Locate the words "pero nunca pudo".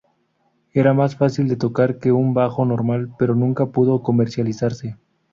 3.19-4.01